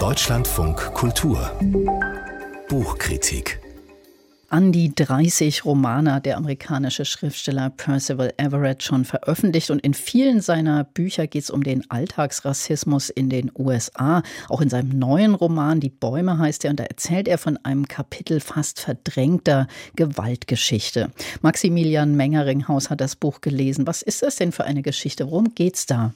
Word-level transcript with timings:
Deutschlandfunk 0.00 0.94
Kultur 0.94 1.50
Buchkritik 2.70 3.60
an 4.48 4.72
die 4.72 4.94
30 4.94 5.66
Romane 5.66 6.22
der 6.22 6.38
amerikanische 6.38 7.04
Schriftsteller 7.04 7.68
Percival 7.68 8.32
Everett 8.38 8.82
schon 8.82 9.04
veröffentlicht 9.04 9.70
und 9.70 9.80
in 9.80 9.92
vielen 9.92 10.40
seiner 10.40 10.84
Bücher 10.84 11.26
geht 11.26 11.42
es 11.42 11.50
um 11.50 11.62
den 11.62 11.88
Alltagsrassismus 11.90 13.10
in 13.10 13.28
den 13.28 13.52
USA. 13.58 14.22
Auch 14.48 14.62
in 14.62 14.70
seinem 14.70 14.98
neuen 14.98 15.34
Roman 15.34 15.80
Die 15.80 15.90
Bäume 15.90 16.38
heißt 16.38 16.64
er 16.64 16.70
und 16.70 16.80
da 16.80 16.84
erzählt 16.84 17.28
er 17.28 17.36
von 17.36 17.58
einem 17.62 17.86
Kapitel 17.86 18.40
fast 18.40 18.80
verdrängter 18.80 19.68
Gewaltgeschichte. 19.96 21.10
Maximilian 21.42 22.16
Mengeringhaus 22.16 22.88
hat 22.88 23.02
das 23.02 23.16
Buch 23.16 23.42
gelesen. 23.42 23.86
Was 23.86 24.00
ist 24.00 24.22
das 24.22 24.36
denn 24.36 24.50
für 24.50 24.64
eine 24.64 24.80
Geschichte? 24.80 25.26
Worum 25.26 25.54
geht's 25.54 25.84
da? 25.84 26.14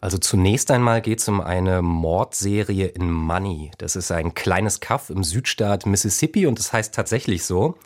Also 0.00 0.16
zunächst 0.16 0.70
einmal 0.70 1.02
geht 1.02 1.20
es 1.20 1.28
um 1.28 1.40
eine 1.40 1.82
Mordserie 1.82 2.86
in 2.86 3.10
Money. 3.10 3.70
Das 3.76 3.96
ist 3.96 4.10
ein 4.10 4.32
kleines 4.34 4.80
Kaff 4.80 5.10
im 5.10 5.22
Südstaat 5.22 5.84
Mississippi 5.84 6.46
und 6.46 6.58
das 6.58 6.72
heißt 6.72 6.94
tatsächlich 6.94 7.44
so. 7.44 7.76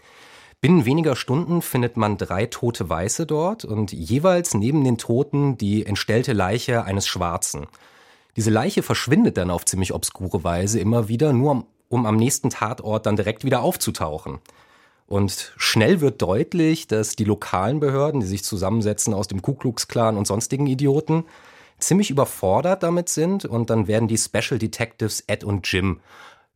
Binnen 0.61 0.85
weniger 0.87 1.17
Stunden 1.17 1.61
findet 1.61 1.97
man 1.97 2.17
drei 2.17 2.47
tote 2.47 2.89
Weiße 2.89 3.27
dort 3.27 3.65
und 3.65 3.93
jeweils 3.93 4.55
neben 4.55 4.85
den 4.85 4.97
Toten 4.97 5.59
die 5.59 5.85
entstellte 5.85 6.33
Leiche 6.33 6.85
eines 6.85 7.07
Schwarzen. 7.07 7.67
Diese 8.37 8.51
Leiche 8.51 8.83
verschwindet 8.83 9.37
dann 9.37 9.51
auf 9.51 9.65
ziemlich 9.65 9.93
obskure 9.93 10.43
Weise 10.43 10.81
immer 10.81 11.09
wieder, 11.09 11.33
nur 11.33 11.67
um 11.89 12.07
am 12.07 12.17
nächsten 12.17 12.49
Tatort 12.49 13.07
dann 13.07 13.17
direkt 13.17 13.45
wieder 13.45 13.63
aufzutauchen. 13.63 14.39
Und 15.07 15.53
schnell 15.57 16.01
wird 16.01 16.23
deutlich, 16.23 16.87
dass 16.87 17.15
die 17.15 17.25
lokalen 17.25 17.79
Behörden, 17.79 18.21
die 18.21 18.27
sich 18.27 18.43
zusammensetzen 18.43 19.13
aus 19.13 19.29
dem 19.29 19.43
Ku 19.43 19.55
Klux 19.55 19.87
Klan 19.87 20.17
und 20.17 20.27
sonstigen 20.27 20.67
Idioten, 20.67 21.25
ziemlich 21.87 22.11
überfordert 22.11 22.83
damit 22.83 23.09
sind 23.09 23.45
und 23.45 23.71
dann 23.71 23.87
werden 23.87 24.09
die 24.09 24.19
Special 24.19 24.59
Detectives 24.59 25.23
Ed 25.27 25.45
und 25.45 25.71
Jim 25.71 26.01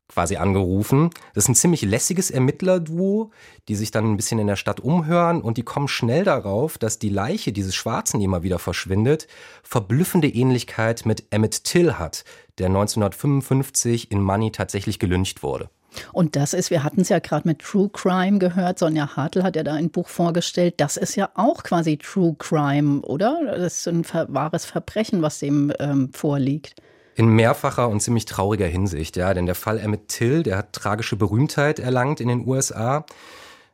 quasi 0.09 0.37
angerufen. 0.37 1.11
Das 1.35 1.45
ist 1.45 1.49
ein 1.49 1.55
ziemlich 1.55 1.83
lässiges 1.83 2.31
Ermittlerduo, 2.31 3.31
die 3.69 3.77
sich 3.77 3.91
dann 3.91 4.11
ein 4.11 4.17
bisschen 4.17 4.39
in 4.39 4.47
der 4.47 4.57
Stadt 4.57 4.81
umhören 4.81 5.43
und 5.43 5.59
die 5.59 5.63
kommen 5.63 5.89
schnell 5.89 6.25
darauf, 6.25 6.79
dass 6.79 6.99
die 6.99 7.11
Leiche 7.11 7.53
dieses 7.53 7.75
Schwarzen, 7.75 8.19
die 8.19 8.25
immer 8.25 8.43
wieder 8.43 8.59
verschwindet, 8.59 9.29
verblüffende 9.63 10.29
Ähnlichkeit 10.29 11.05
mit 11.05 11.27
Emmett 11.31 11.65
Till 11.65 11.95
hat, 11.95 12.25
der 12.57 12.67
1955 12.67 14.11
in 14.11 14.23
Money 14.23 14.51
tatsächlich 14.51 14.99
gelyncht 14.99 15.43
wurde. 15.43 15.71
Und 16.13 16.37
das 16.37 16.53
ist, 16.53 16.71
wir 16.71 16.85
hatten 16.85 17.01
es 17.01 17.09
ja 17.09 17.19
gerade 17.19 17.49
mit 17.49 17.61
True 17.61 17.89
Crime 17.93 18.39
gehört, 18.39 18.79
Sonja 18.79 19.17
Hartl 19.17 19.43
hat 19.43 19.57
ja 19.57 19.63
da 19.63 19.75
ein 19.75 19.91
Buch 19.91 20.09
vorgestellt, 20.09 20.75
das 20.79 20.97
ist 20.97 21.17
ja 21.17 21.31
auch 21.35 21.63
quasi 21.63 21.97
True 21.99 22.37
Crime, 22.39 23.01
oder? 23.03 23.39
Das 23.57 23.87
ist 23.87 23.89
ein 23.89 24.05
wahres 24.29 24.65
Verbrechen, 24.65 25.23
was 25.23 25.39
dem 25.39 25.73
ähm, 25.79 26.11
vorliegt. 26.13 26.75
In 27.15 27.29
mehrfacher 27.29 27.89
und 27.89 28.01
ziemlich 28.01 28.27
trauriger 28.27 28.67
Hinsicht, 28.67 29.17
ja, 29.17 29.35
denn 29.35 29.47
der 29.47 29.57
Fall 29.57 29.79
Emmett 29.79 30.09
Till, 30.09 30.43
der 30.43 30.59
hat 30.59 30.73
tragische 30.73 31.17
Berühmtheit 31.17 31.81
erlangt 31.81 32.21
in 32.21 32.29
den 32.29 32.47
USA. 32.47 33.05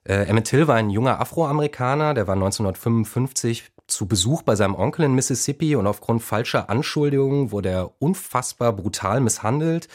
Äh, 0.05 0.27
Emmett 0.27 0.47
Till 0.47 0.67
war 0.67 0.77
ein 0.77 0.91
junger 0.91 1.21
Afroamerikaner, 1.21 2.15
der 2.15 2.27
war 2.27 2.35
1955 2.35 3.71
zu 3.87 4.07
Besuch 4.07 4.43
bei 4.43 4.57
seinem 4.57 4.75
Onkel 4.75 5.05
in 5.05 5.15
Mississippi 5.15 5.77
und 5.77 5.87
aufgrund 5.87 6.23
falscher 6.23 6.71
Anschuldigungen 6.71 7.53
wurde 7.53 7.69
er 7.69 7.91
unfassbar 7.99 8.73
brutal 8.73 9.21
misshandelt 9.21 9.89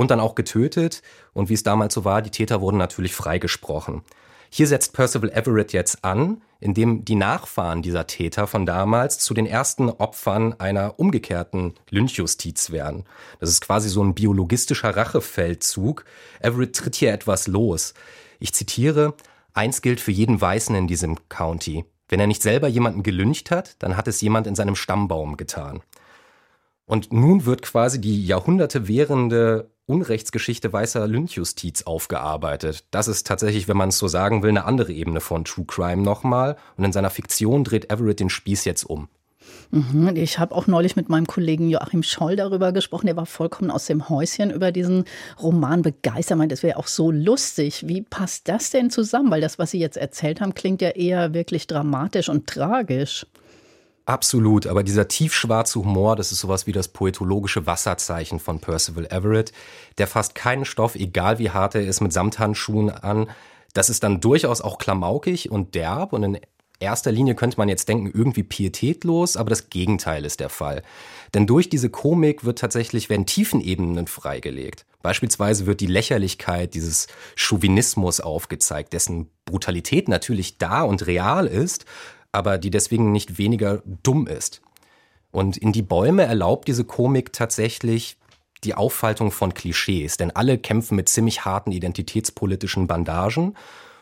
und 0.00 0.10
dann 0.10 0.18
auch 0.18 0.34
getötet. 0.34 1.02
Und 1.34 1.50
wie 1.50 1.54
es 1.54 1.62
damals 1.62 1.92
so 1.92 2.06
war, 2.06 2.22
die 2.22 2.30
Täter 2.30 2.62
wurden 2.62 2.78
natürlich 2.78 3.14
freigesprochen. 3.14 4.00
Hier 4.48 4.66
setzt 4.66 4.94
Percival 4.94 5.30
Everett 5.30 5.74
jetzt 5.74 6.06
an, 6.06 6.40
indem 6.58 7.04
die 7.04 7.16
Nachfahren 7.16 7.82
dieser 7.82 8.06
Täter 8.06 8.46
von 8.46 8.64
damals 8.64 9.18
zu 9.18 9.34
den 9.34 9.44
ersten 9.44 9.90
Opfern 9.90 10.58
einer 10.58 10.98
umgekehrten 10.98 11.74
Lynchjustiz 11.90 12.70
werden. 12.70 13.04
Das 13.40 13.50
ist 13.50 13.60
quasi 13.60 13.90
so 13.90 14.02
ein 14.02 14.14
biologistischer 14.14 14.96
Rachefeldzug. 14.96 16.06
Everett 16.40 16.74
tritt 16.74 16.96
hier 16.96 17.12
etwas 17.12 17.46
los. 17.46 17.92
Ich 18.38 18.54
zitiere, 18.54 19.12
eins 19.52 19.82
gilt 19.82 20.00
für 20.00 20.12
jeden 20.12 20.40
Weißen 20.40 20.74
in 20.74 20.86
diesem 20.86 21.28
County. 21.28 21.84
Wenn 22.08 22.20
er 22.20 22.26
nicht 22.26 22.40
selber 22.40 22.68
jemanden 22.68 23.02
gelyncht 23.02 23.50
hat, 23.50 23.76
dann 23.80 23.98
hat 23.98 24.08
es 24.08 24.22
jemand 24.22 24.46
in 24.46 24.54
seinem 24.54 24.76
Stammbaum 24.76 25.36
getan. 25.36 25.82
Und 26.90 27.12
nun 27.12 27.44
wird 27.44 27.62
quasi 27.62 28.00
die 28.00 28.26
Jahrhunderte 28.26 28.88
währende 28.88 29.70
Unrechtsgeschichte 29.90 30.72
weißer 30.72 31.08
Lynchjustiz 31.08 31.82
aufgearbeitet. 31.82 32.84
Das 32.92 33.08
ist 33.08 33.26
tatsächlich, 33.26 33.66
wenn 33.66 33.76
man 33.76 33.88
es 33.88 33.98
so 33.98 34.06
sagen 34.06 34.42
will, 34.42 34.50
eine 34.50 34.64
andere 34.64 34.92
Ebene 34.92 35.20
von 35.20 35.44
True 35.44 35.66
Crime 35.66 36.02
nochmal. 36.02 36.56
Und 36.76 36.84
in 36.84 36.92
seiner 36.92 37.10
Fiktion 37.10 37.64
dreht 37.64 37.90
Everett 37.90 38.20
den 38.20 38.30
Spieß 38.30 38.64
jetzt 38.64 38.84
um. 38.84 39.08
Mhm, 39.72 40.14
ich 40.14 40.38
habe 40.38 40.54
auch 40.54 40.66
neulich 40.66 40.96
mit 40.96 41.08
meinem 41.08 41.26
Kollegen 41.26 41.68
Joachim 41.68 42.02
Scholl 42.02 42.36
darüber 42.36 42.72
gesprochen. 42.72 43.06
Der 43.06 43.16
war 43.16 43.26
vollkommen 43.26 43.70
aus 43.70 43.86
dem 43.86 44.08
Häuschen 44.08 44.50
über 44.50 44.70
diesen 44.70 45.04
Roman 45.42 45.82
begeistert. 45.82 46.32
Er 46.32 46.36
meint, 46.36 46.52
es 46.52 46.62
wäre 46.62 46.76
auch 46.76 46.86
so 46.86 47.10
lustig. 47.10 47.88
Wie 47.88 48.02
passt 48.02 48.48
das 48.48 48.70
denn 48.70 48.90
zusammen? 48.90 49.30
Weil 49.30 49.40
das, 49.40 49.58
was 49.58 49.72
Sie 49.72 49.80
jetzt 49.80 49.96
erzählt 49.96 50.40
haben, 50.40 50.54
klingt 50.54 50.82
ja 50.82 50.90
eher 50.90 51.34
wirklich 51.34 51.66
dramatisch 51.66 52.28
und 52.28 52.46
tragisch. 52.46 53.26
Absolut, 54.10 54.66
aber 54.66 54.82
dieser 54.82 55.06
tiefschwarze 55.06 55.78
Humor, 55.78 56.16
das 56.16 56.32
ist 56.32 56.40
sowas 56.40 56.66
wie 56.66 56.72
das 56.72 56.88
poetologische 56.88 57.66
Wasserzeichen 57.66 58.40
von 58.40 58.58
Percival 58.58 59.06
Everett. 59.06 59.52
Der 59.98 60.08
fasst 60.08 60.34
keinen 60.34 60.64
Stoff, 60.64 60.96
egal 60.96 61.38
wie 61.38 61.50
hart 61.50 61.76
er 61.76 61.82
ist, 61.82 62.00
mit 62.00 62.12
Samthandschuhen 62.12 62.90
an. 62.90 63.30
Das 63.72 63.88
ist 63.88 64.02
dann 64.02 64.20
durchaus 64.20 64.62
auch 64.62 64.78
klamaukig 64.78 65.52
und 65.52 65.76
derb 65.76 66.12
und 66.12 66.24
in 66.24 66.40
erster 66.80 67.12
Linie 67.12 67.36
könnte 67.36 67.56
man 67.58 67.68
jetzt 67.68 67.88
denken, 67.88 68.10
irgendwie 68.12 68.42
pietätlos, 68.42 69.36
aber 69.36 69.50
das 69.50 69.70
Gegenteil 69.70 70.24
ist 70.24 70.40
der 70.40 70.48
Fall. 70.48 70.82
Denn 71.32 71.46
durch 71.46 71.68
diese 71.68 71.88
Komik 71.88 72.42
wird 72.42 72.58
tatsächlich, 72.58 73.10
werden 73.10 73.26
Tiefenebenen 73.26 74.08
freigelegt. 74.08 74.86
Beispielsweise 75.02 75.66
wird 75.66 75.80
die 75.80 75.86
Lächerlichkeit 75.86 76.74
dieses 76.74 77.06
Chauvinismus 77.36 78.18
aufgezeigt, 78.18 78.92
dessen 78.92 79.30
Brutalität 79.44 80.08
natürlich 80.08 80.58
da 80.58 80.82
und 80.82 81.06
real 81.06 81.46
ist, 81.46 81.84
aber 82.32 82.58
die 82.58 82.70
deswegen 82.70 83.12
nicht 83.12 83.38
weniger 83.38 83.82
dumm 83.84 84.26
ist. 84.26 84.62
Und 85.30 85.56
in 85.56 85.72
die 85.72 85.82
Bäume 85.82 86.24
erlaubt 86.24 86.68
diese 86.68 86.84
Komik 86.84 87.32
tatsächlich 87.32 88.16
die 88.64 88.74
Auffaltung 88.74 89.30
von 89.30 89.54
Klischees, 89.54 90.16
denn 90.16 90.30
alle 90.30 90.58
kämpfen 90.58 90.96
mit 90.96 91.08
ziemlich 91.08 91.44
harten 91.44 91.72
identitätspolitischen 91.72 92.86
Bandagen 92.86 93.56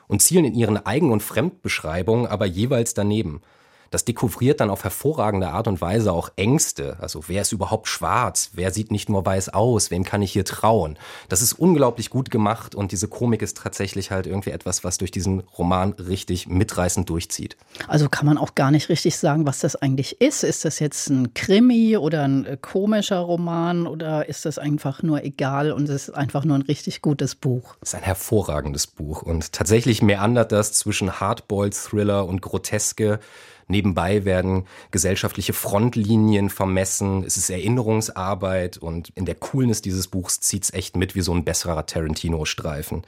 und 0.09 0.23
zielen 0.23 0.47
in 0.47 0.55
ihren 0.55 0.85
Eigen- 0.85 1.13
und 1.13 1.23
Fremdbeschreibungen 1.23 2.27
aber 2.27 2.47
jeweils 2.47 2.95
daneben. 2.95 3.43
Das 3.91 4.05
dekouvriert 4.05 4.61
dann 4.61 4.71
auf 4.71 4.85
hervorragende 4.85 5.49
Art 5.49 5.69
und 5.69 5.81
Weise 5.81 6.13
auch 6.13 6.31
Ängste. 6.37 6.97
Also 7.01 7.25
wer 7.29 7.43
ist 7.43 7.53
überhaupt 7.53 7.89
schwarz? 7.89 8.51
Wer 8.53 8.73
sieht 8.73 8.91
nicht 8.91 9.09
nur 9.09 9.25
weiß 9.25 9.51
aus? 9.51 9.91
Wem 9.91 10.05
kann 10.05 10.23
ich 10.23 10.33
hier 10.33 10.45
trauen? 10.45 10.99
Das 11.29 11.43
ist 11.43 11.55
unglaublich 11.55 12.11
gut 12.11 12.31
gemacht 12.31 12.75
und 12.75 12.93
diese 12.93 13.09
Komik 13.09 13.43
ist 13.43 13.59
tatsächlich 13.59 14.11
halt 14.11 14.27
irgendwie 14.27 14.51
etwas, 14.51 14.85
was 14.85 14.99
durch 14.99 15.11
diesen 15.11 15.41
Roman 15.41 15.93
richtig 15.93 16.49
mitreißend 16.49 17.09
durchzieht. 17.09 17.57
Also 17.87 18.09
kann 18.09 18.27
man 18.27 18.39
auch 18.39 18.55
gar 18.55 18.71
nicht 18.71 18.89
richtig 18.89 19.17
sagen, 19.17 19.47
was 19.47 19.61
das 19.61 19.77
eigentlich 19.77 20.21
ist. 20.21 20.45
Ist 20.45 20.65
das 20.65 20.79
jetzt 20.79 21.09
ein 21.09 21.35
Krimi 21.35 21.97
oder 21.97 22.25
ein 22.25 22.45
äh, 22.45 22.57
komischer 22.61 23.19
Roman 23.19 23.87
oder 23.87 24.29
ist 24.29 24.45
das 24.45 24.59
einfach 24.59 25.03
nur 25.03 25.25
egal 25.25 25.73
und 25.73 25.89
es 25.89 26.09
ist 26.09 26.15
einfach 26.15 26.45
nur 26.45 26.57
ein 26.57 26.63
richtig 26.63 27.03
gutes 27.03 27.35
Buch? 27.35 27.77
Es 27.81 27.91
ist 27.91 27.95
ein 27.95 28.03
hervorragendes 28.03 28.87
Buch 28.87 29.23
und 29.23 29.53
tatsächlich 29.53 30.03
meandert 30.03 30.53
das 30.53 30.73
zwischen 30.73 31.21
Hardboiled 31.21 31.75
Thriller 31.75 32.27
und 32.27 32.43
Groteske. 32.43 33.21
Nebenbei 33.69 34.25
werden 34.25 34.65
gesellschaftliche 34.91 35.53
Frontlinien 35.53 36.49
vermessen. 36.49 37.23
Es 37.25 37.37
ist 37.37 37.51
Erinnerungsarbeit 37.51 38.79
und 38.79 39.11
in 39.15 39.27
der 39.27 39.35
Coolness 39.35 39.83
dieses 39.83 40.09
Buchs 40.09 40.41
zieht's 40.41 40.73
echt 40.73 40.97
mit 40.97 41.15
wie 41.15 41.21
so 41.21 41.33
ein 41.35 41.45
besserer 41.45 41.85
Tarantino-Streifen. 41.85 43.03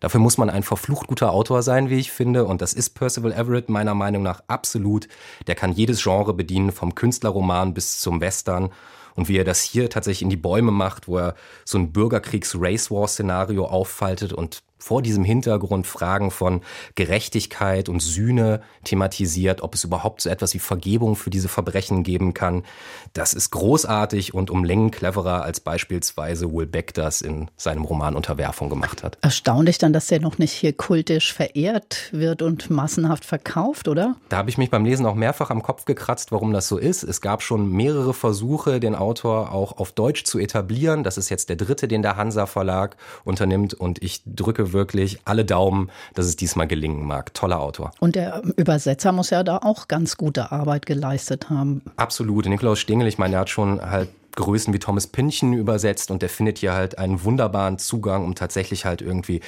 Dafür 0.00 0.18
muss 0.18 0.38
man 0.38 0.50
ein 0.50 0.62
verflucht 0.62 1.06
guter 1.06 1.32
Autor 1.32 1.62
sein, 1.62 1.90
wie 1.90 1.98
ich 1.98 2.10
finde. 2.10 2.46
Und 2.46 2.62
das 2.62 2.72
ist 2.72 2.90
Percival 2.90 3.32
Everett 3.32 3.68
meiner 3.68 3.94
Meinung 3.94 4.22
nach 4.22 4.42
absolut. 4.48 5.06
Der 5.46 5.54
kann 5.54 5.72
jedes 5.72 6.02
Genre 6.02 6.34
bedienen, 6.34 6.72
vom 6.72 6.94
Künstlerroman 6.94 7.74
bis 7.74 8.00
zum 8.00 8.20
Western. 8.20 8.70
Und 9.14 9.28
wie 9.28 9.36
er 9.36 9.44
das 9.44 9.62
hier 9.62 9.90
tatsächlich 9.90 10.22
in 10.22 10.30
die 10.30 10.36
Bäume 10.36 10.72
macht, 10.72 11.06
wo 11.06 11.18
er 11.18 11.34
so 11.64 11.78
ein 11.78 11.92
Bürgerkriegs-Race-War-Szenario 11.92 13.66
auffaltet 13.66 14.32
und 14.32 14.62
vor 14.80 15.02
diesem 15.02 15.24
Hintergrund 15.24 15.86
Fragen 15.86 16.30
von 16.30 16.62
Gerechtigkeit 16.94 17.88
und 17.88 18.00
Sühne 18.00 18.62
thematisiert, 18.84 19.62
ob 19.62 19.74
es 19.74 19.84
überhaupt 19.84 20.22
so 20.22 20.30
etwas 20.30 20.54
wie 20.54 20.58
Vergebung 20.58 21.16
für 21.16 21.30
diese 21.30 21.48
Verbrechen 21.48 22.02
geben 22.02 22.34
kann. 22.34 22.64
Das 23.12 23.32
ist 23.32 23.50
großartig 23.50 24.34
und 24.34 24.50
um 24.50 24.64
Längen 24.64 24.90
cleverer 24.90 25.42
als 25.42 25.60
beispielsweise 25.60 26.52
Will 26.52 26.66
Beck 26.66 26.94
das 26.94 27.20
in 27.20 27.50
seinem 27.56 27.84
Roman 27.84 28.16
Unterwerfung 28.16 28.68
gemacht 28.68 29.02
hat. 29.02 29.18
Erstaunlich 29.22 29.78
dann, 29.78 29.92
dass 29.92 30.06
der 30.06 30.20
noch 30.20 30.38
nicht 30.38 30.52
hier 30.52 30.72
kultisch 30.72 31.32
verehrt 31.32 32.08
wird 32.12 32.42
und 32.42 32.70
massenhaft 32.70 33.24
verkauft, 33.24 33.88
oder? 33.88 34.16
Da 34.28 34.38
habe 34.38 34.50
ich 34.50 34.58
mich 34.58 34.70
beim 34.70 34.84
Lesen 34.84 35.06
auch 35.06 35.14
mehrfach 35.14 35.50
am 35.50 35.62
Kopf 35.62 35.84
gekratzt, 35.84 36.32
warum 36.32 36.52
das 36.52 36.68
so 36.68 36.78
ist. 36.78 37.02
Es 37.02 37.20
gab 37.20 37.42
schon 37.42 37.70
mehrere 37.70 38.14
Versuche, 38.14 38.80
den 38.80 38.94
Autor 38.94 39.52
auch 39.52 39.78
auf 39.78 39.92
Deutsch 39.92 40.24
zu 40.24 40.38
etablieren. 40.38 41.04
Das 41.04 41.18
ist 41.18 41.28
jetzt 41.28 41.48
der 41.48 41.56
dritte, 41.56 41.88
den 41.88 42.02
der 42.02 42.16
Hansa 42.16 42.46
Verlag 42.46 42.96
unternimmt 43.24 43.74
und 43.74 44.02
ich 44.02 44.22
drücke 44.70 44.80
wirklich 44.80 45.18
alle 45.24 45.44
Daumen, 45.44 45.90
dass 46.14 46.26
es 46.26 46.36
diesmal 46.36 46.66
gelingen 46.66 47.06
mag. 47.06 47.34
Toller 47.34 47.60
Autor. 47.60 47.92
Und 48.00 48.16
der 48.16 48.42
Übersetzer 48.56 49.12
muss 49.12 49.30
ja 49.30 49.42
da 49.42 49.58
auch 49.58 49.88
ganz 49.88 50.16
gute 50.16 50.52
Arbeit 50.52 50.86
geleistet 50.86 51.50
haben. 51.50 51.82
Absolut. 51.96 52.46
Nikolaus 52.46 52.78
Stingel, 52.78 53.06
ich 53.06 53.18
meine, 53.18 53.36
er 53.36 53.40
hat 53.40 53.50
schon 53.50 53.80
halt 53.80 54.08
Größen 54.32 54.72
wie 54.74 54.78
Thomas 54.78 55.06
Pynchon 55.06 55.52
übersetzt 55.52 56.10
und 56.10 56.22
der 56.22 56.28
findet 56.28 56.58
hier 56.58 56.72
halt 56.72 56.98
einen 56.98 57.24
wunderbaren 57.24 57.78
Zugang, 57.78 58.24
um 58.24 58.34
tatsächlich 58.34 58.84
halt 58.84 59.02
irgendwie 59.02 59.40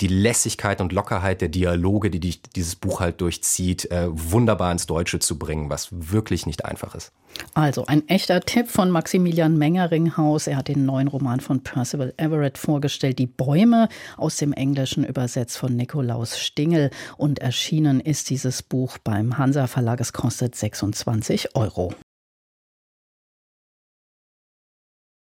die 0.00 0.08
Lässigkeit 0.08 0.80
und 0.80 0.92
Lockerheit 0.92 1.40
der 1.40 1.48
Dialoge, 1.48 2.10
die, 2.10 2.20
die 2.20 2.40
dieses 2.54 2.76
Buch 2.76 3.00
halt 3.00 3.20
durchzieht, 3.20 3.90
äh, 3.90 4.06
wunderbar 4.10 4.72
ins 4.72 4.86
Deutsche 4.86 5.18
zu 5.18 5.38
bringen, 5.38 5.70
was 5.70 5.88
wirklich 5.90 6.46
nicht 6.46 6.64
einfach 6.64 6.94
ist. 6.94 7.12
Also 7.54 7.86
ein 7.86 8.08
echter 8.08 8.40
Tipp 8.40 8.68
von 8.68 8.90
Maximilian 8.90 9.58
Mengeringhaus. 9.58 10.46
Er 10.46 10.56
hat 10.56 10.68
den 10.68 10.86
neuen 10.86 11.08
Roman 11.08 11.40
von 11.40 11.62
Percival 11.62 12.14
Everett 12.16 12.58
vorgestellt, 12.58 13.18
Die 13.18 13.26
Bäume, 13.26 13.88
aus 14.16 14.36
dem 14.36 14.52
Englischen 14.52 15.04
übersetzt 15.04 15.58
von 15.58 15.74
Nikolaus 15.74 16.38
Stingel. 16.38 16.90
Und 17.16 17.40
erschienen 17.40 18.00
ist 18.00 18.30
dieses 18.30 18.62
Buch 18.62 18.98
beim 18.98 19.38
Hansa 19.38 19.66
Verlag. 19.66 20.00
Es 20.00 20.12
kostet 20.12 20.54
26 20.54 21.56
Euro. 21.56 21.94